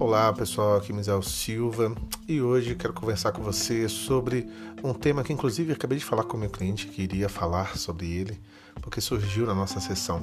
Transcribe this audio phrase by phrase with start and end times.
[0.00, 1.92] Olá pessoal, aqui é Misael Silva
[2.28, 4.48] e hoje quero conversar com você sobre
[4.84, 8.40] um tema que inclusive acabei de falar com meu cliente que iria falar sobre ele,
[8.80, 10.22] porque surgiu na nossa sessão.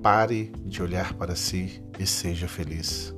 [0.00, 3.12] Pare de olhar para si e seja feliz.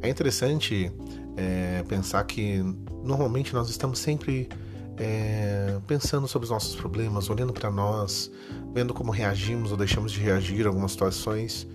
[0.00, 0.92] É interessante
[1.36, 2.62] é, pensar que
[3.02, 4.48] normalmente nós estamos sempre
[4.96, 8.30] é, pensando sobre os nossos problemas, olhando para nós,
[8.72, 11.66] vendo como reagimos ou deixamos de reagir a algumas situações.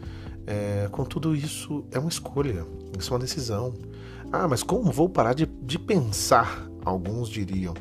[0.45, 2.65] É, contudo, isso é uma escolha,
[2.97, 3.73] isso é uma decisão.
[4.31, 6.67] Ah, mas como vou parar de, de pensar?
[6.83, 7.73] Alguns diriam.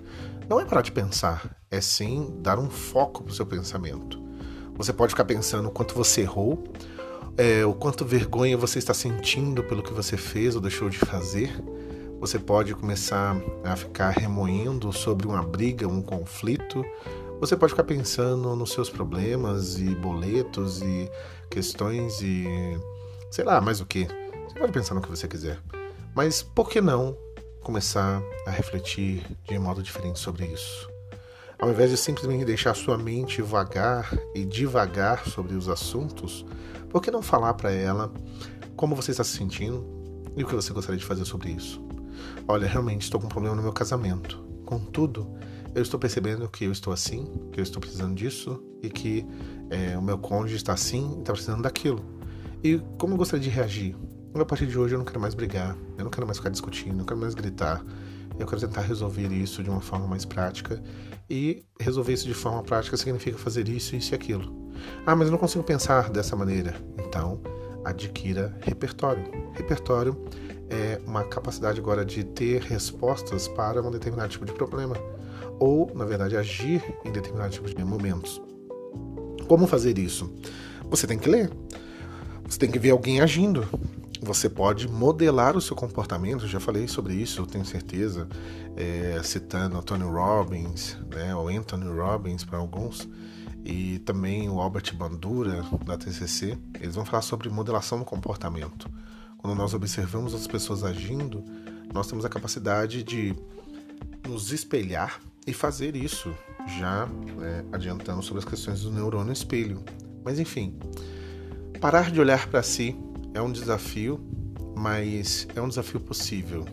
[0.48, 4.22] Não é parar de pensar, é sim dar um foco para o seu pensamento.
[4.76, 6.64] Você pode ficar pensando o quanto você errou,
[7.36, 11.50] é, o quanto vergonha você está sentindo pelo que você fez ou deixou de fazer.
[12.20, 16.84] Você pode começar a ficar remoendo sobre uma briga, um conflito.
[17.42, 21.10] Você pode ficar pensando nos seus problemas e boletos e
[21.50, 22.46] questões e
[23.32, 24.06] sei lá, mais o que.
[24.46, 25.58] Você pode pensar no que você quiser.
[26.14, 27.18] Mas por que não
[27.60, 30.88] começar a refletir de modo diferente sobre isso?
[31.58, 36.46] Ao invés de simplesmente deixar sua mente vagar e devagar sobre os assuntos,
[36.90, 38.12] por que não falar para ela
[38.76, 39.84] como você está se sentindo
[40.36, 41.84] e o que você gostaria de fazer sobre isso?
[42.46, 44.38] Olha, realmente estou com um problema no meu casamento.
[44.64, 45.26] Contudo,
[45.74, 49.26] eu estou percebendo que eu estou assim, que eu estou precisando disso e que
[49.70, 52.04] é, o meu cônjuge está assim e está precisando daquilo.
[52.62, 53.96] E como eu gostaria de reagir?
[54.34, 56.92] A partir de hoje eu não quero mais brigar, eu não quero mais ficar discutindo,
[56.92, 57.84] eu não quero mais gritar.
[58.38, 60.82] Eu quero tentar resolver isso de uma forma mais prática.
[61.28, 64.72] E resolver isso de forma prática significa fazer isso, isso e aquilo.
[65.06, 66.74] Ah, mas eu não consigo pensar dessa maneira.
[66.98, 67.40] Então,
[67.84, 69.24] adquira repertório.
[69.52, 70.16] Repertório
[70.72, 74.96] é uma capacidade agora de ter respostas para um determinado tipo de problema
[75.60, 78.40] ou, na verdade, agir em determinados tipos de momentos.
[79.46, 80.32] Como fazer isso?
[80.90, 81.52] Você tem que ler.
[82.48, 83.68] Você tem que ver alguém agindo.
[84.22, 86.46] Você pode modelar o seu comportamento.
[86.48, 88.26] já falei sobre isso, eu tenho certeza,
[88.76, 93.08] é, citando Tony Robbins, né, ou Anthony Robbins para alguns,
[93.64, 96.56] e também o Albert Bandura da TCC.
[96.80, 98.88] Eles vão falar sobre modelação do comportamento.
[99.42, 101.42] Quando nós observamos as pessoas agindo,
[101.92, 103.34] nós temos a capacidade de
[104.26, 106.32] nos espelhar e fazer isso,
[106.78, 107.08] já
[107.42, 109.82] é, adiantando sobre as questões do neurônio espelho.
[110.24, 110.78] Mas enfim,
[111.80, 112.96] parar de olhar para si
[113.34, 114.20] é um desafio,
[114.76, 116.64] mas é um desafio possível.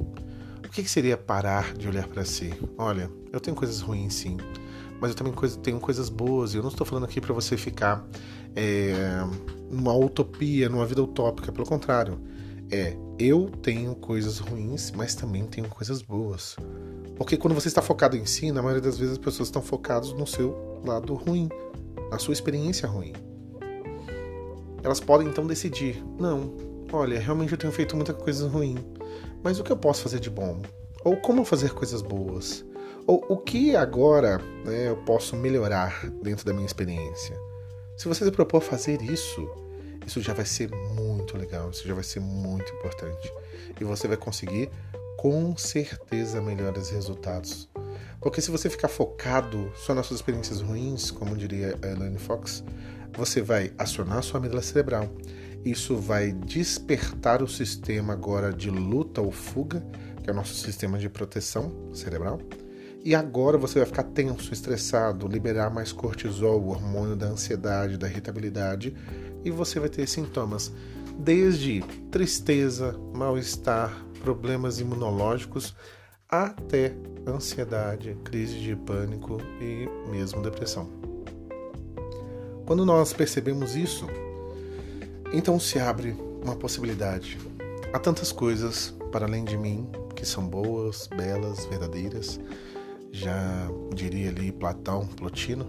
[0.64, 2.54] O que, que seria parar de olhar para si?
[2.78, 4.38] Olha, eu tenho coisas ruins sim,
[5.02, 6.54] mas eu também tenho coisas boas.
[6.54, 8.08] E eu não estou falando aqui para você ficar
[8.56, 8.94] é,
[9.72, 11.52] numa utopia, numa vida utópica.
[11.52, 12.22] Pelo contrário,
[12.72, 16.56] é eu tenho coisas ruins, mas também tenho coisas boas.
[17.16, 20.14] Porque quando você está focado em si, na maioria das vezes as pessoas estão focadas
[20.14, 21.50] no seu lado ruim,
[22.10, 23.14] na sua experiência ruim.
[24.84, 26.56] Elas podem então decidir: não,
[26.92, 28.78] olha, realmente eu tenho feito muita coisa ruim,
[29.44, 30.62] mas o que eu posso fazer de bom?
[31.04, 32.66] Ou como fazer coisas boas?
[33.08, 37.36] Ou o que agora né, eu posso melhorar dentro da minha experiência?
[37.98, 39.50] Se você se propor fazer isso,
[40.10, 43.32] isso já vai ser muito legal, isso já vai ser muito importante.
[43.80, 44.70] E você vai conseguir
[45.16, 47.70] com certeza melhores resultados.
[48.20, 52.64] Porque se você ficar focado só nas suas experiências ruins, como diria a Elaine Fox,
[53.16, 55.08] você vai acionar sua amígdala cerebral.
[55.64, 59.86] Isso vai despertar o sistema agora de luta ou fuga,
[60.24, 62.40] que é o nosso sistema de proteção cerebral.
[63.04, 68.10] E agora você vai ficar tenso, estressado, liberar mais cortisol, o hormônio da ansiedade, da
[68.10, 68.96] irritabilidade,
[69.44, 70.72] e você vai ter sintomas
[71.18, 75.76] desde tristeza, mal-estar, problemas imunológicos
[76.28, 76.94] até
[77.28, 80.90] ansiedade, crise de pânico e mesmo depressão.
[82.66, 84.06] Quando nós percebemos isso,
[85.34, 87.38] então se abre uma possibilidade.
[87.92, 92.40] Há tantas coisas para além de mim que são boas, belas, verdadeiras.
[93.12, 95.66] Já diria ali Platão, Plotino,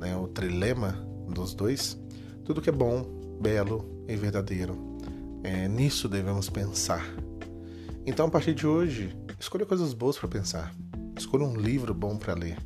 [0.00, 0.92] né, o trilema
[1.28, 2.00] dos dois.
[2.44, 3.04] Tudo que é bom,
[3.40, 4.98] belo e verdadeiro.
[5.42, 7.04] É, nisso devemos pensar
[8.06, 10.74] então, a partir de hoje, escolha coisas boas para pensar.
[11.16, 12.58] Escolha um livro bom para ler.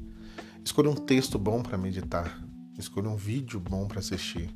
[0.65, 2.43] Escolha um texto bom para meditar.
[2.77, 4.51] Escolha um vídeo bom para assistir.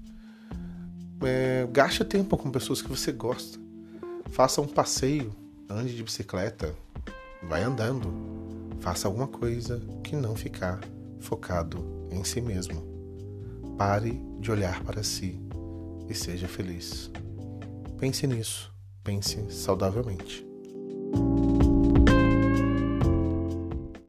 [1.24, 3.60] É, gaste tempo com pessoas que você gosta.
[4.30, 5.32] Faça um passeio,
[5.70, 6.74] ande de bicicleta,
[7.44, 8.41] vai andando.
[8.82, 10.80] Faça alguma coisa que não ficar
[11.20, 12.82] focado em si mesmo.
[13.78, 15.40] Pare de olhar para si
[16.08, 17.08] e seja feliz.
[17.96, 18.74] Pense nisso.
[19.04, 20.44] Pense saudavelmente.